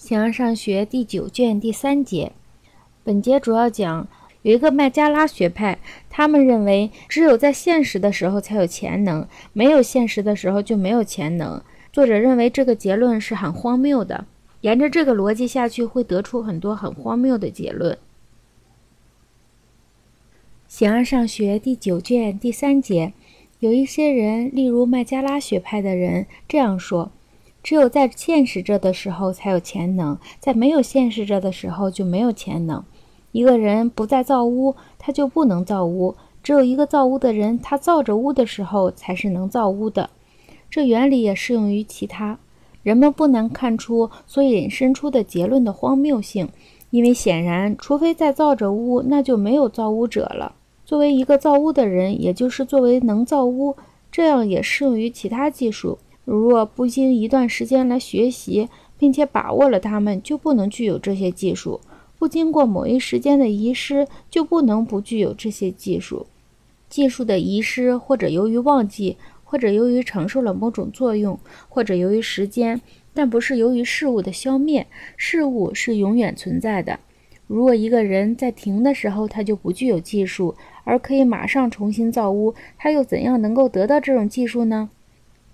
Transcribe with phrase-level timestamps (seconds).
[0.00, 2.32] 形而上学第九卷第三节，
[3.04, 4.08] 本节主要讲
[4.40, 5.78] 有一个麦加拉学派，
[6.08, 11.62] 他们认为只有在现实的时候才有潜能，没有现实的时候就没有潜能。
[11.92, 14.24] 作者认为这个结论是很荒谬的，
[14.62, 17.98] 沿着这个逻辑下去会得出很多很荒谬的结论。
[20.66, 23.12] 形而上学第九卷第三节，
[23.58, 27.12] 有一些人，例如麦加拉学派的人这样说。
[27.62, 32.82] 只有在现实着的时候才有潜能，在没有现实着的时候就没有潜能。
[33.32, 36.16] 一个人不再造屋，他就不能造屋。
[36.42, 40.08] 只有一个造屋的人，他造着屋的时候才是能造屋的。
[40.70, 42.38] 这原理也适用于其他。
[42.82, 46.48] 人们不难看出所引申出的结论的荒谬性，
[46.88, 50.54] 因为显然，除非在造着屋，那就没有造屋者了。
[50.86, 53.76] 作为一个造屋的人，也就是作为能造屋，
[54.10, 55.98] 这样也适用于其他技术。
[56.30, 61.80] 如若不经一段时间来学习，并且把握了它们，就不能具有这些技术；
[62.20, 66.28] 不经过某一时间的遗失，就不能不具有这些技术。
[66.88, 71.36] 技术的遗失，或者由于忘记，或者由于承受了某种作用，
[71.68, 72.80] 或者由于时间，
[73.12, 74.86] 但不是由于事物的消灭。
[75.16, 77.00] 事物是永远存在的。
[77.48, 80.54] 如果一个人在停的时候，他就不具有技术，
[80.84, 84.90] 而可以马上重新造屋，他又怎样能够得到这种技术呢？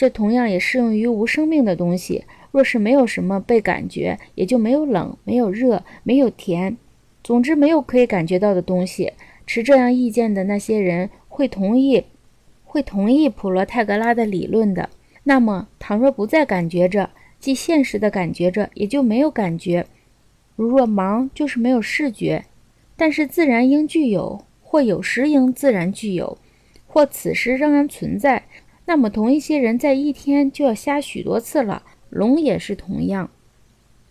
[0.00, 2.24] 这同样也适用于无生命的东西。
[2.52, 6.78] 若是没有什么被感觉，也就没有冷、没有热、没有甜，
[7.22, 9.12] 总之没有可以感觉到的东西。
[9.46, 12.02] 持这样意见的那些人会同意，
[12.64, 14.88] 会同意普罗泰戈拉的理论的。
[15.24, 19.84] 那么，倘若不再感觉着，即现实的感觉着，也就没有感觉。
[20.56, 22.46] 如若盲，就是没有视觉。
[22.96, 26.38] 但是自然应具有，或有时应自然具有，
[26.86, 28.44] 或此时仍然存在。
[28.90, 31.84] 那么，同一些人在一天就要瞎许多次了。
[32.08, 33.30] 龙也是同样。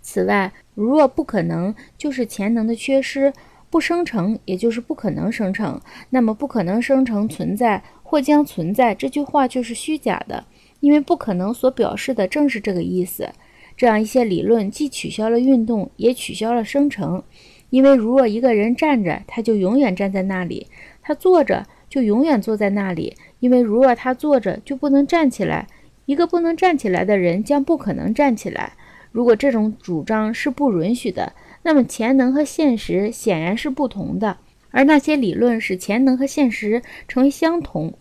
[0.00, 3.34] 此外，如若不可能，就是潜能的缺失；
[3.68, 5.78] 不生成，也就是不可能生成。
[6.08, 10.46] 那么，不可能生成存在或将存在这句话就是虚假的，
[10.80, 13.28] 因为不可能所表示的正是这个意思。
[13.76, 17.22] 这样一些理论既取消了运动，也取消了生成。
[17.68, 20.66] 因为如若一个人站着，他就永远站在那里；
[21.02, 21.66] 他坐着。
[21.92, 25.66] 就永远坐在那里，因为如若他坐着就不能站起来，
[26.06, 28.72] 一个不能站起来的人将不可能站起来。
[29.10, 34.38] 如果这种主张是不允许的，那么潜能和现实显然是不同的，
[34.70, 37.92] 而那些理论使潜能和现实成为相同，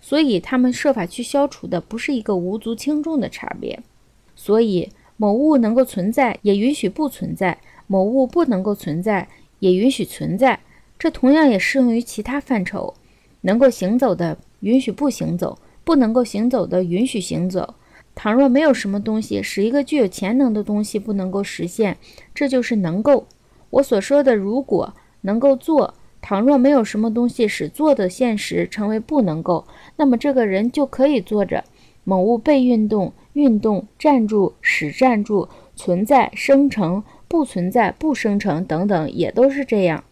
[0.00, 3.78] 所以他们设法去消除的不是一个无足轻重的差别。
[4.34, 9.28] 所以，某物能够存在，也允许不存在；某物不能够存在，
[9.60, 10.58] 也允许存在。
[10.98, 12.92] 这同样也适用于其他范畴。
[13.42, 17.74] 能够行走的允许不行走，不能够行走的允许行走。
[18.14, 21.96] 倘若没有什么东西使一个具有潜能的东西不能够实现，
[22.34, 23.26] 这就是能够。
[23.70, 24.92] 我所说的如果
[25.22, 29.64] 能够做，倘若没有什么东西使做的现实成为不能够，
[29.96, 31.64] 那么这个人就可以坐着。
[32.04, 40.02] 某物被运动、运动、站住、使站住、存在、生成、不存在、不生成等等，也都是这样。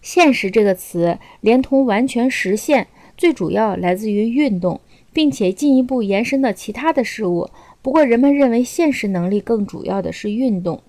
[0.00, 2.86] 现实这个词，连同完全实现，
[3.16, 4.80] 最主要来自于运动，
[5.12, 7.50] 并且进一步延伸到其他的事物。
[7.82, 10.82] 不过，人们认为现实能力更主要的是运动，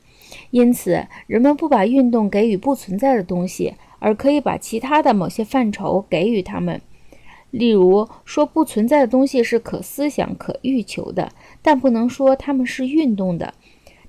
[0.51, 6.81] 因此人们不把运动给予不存在的东西，而可以把其他的某些范畴给予他们。
[7.51, 11.31] 例如，说不存在的东西是可思想、可欲求的，
[11.63, 13.55] 但不能说它们是运动的。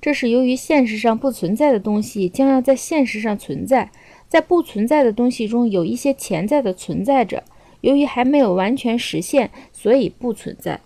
[0.00, 3.90] 这是由于现实上不存在的东西将要在现实上存在。
[4.30, 7.42] 在不存在的东西中有一些潜在的存在着，
[7.80, 10.78] 由于还没有完全实现，所以不存在。